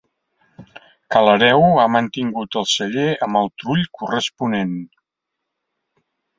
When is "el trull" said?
3.45-3.87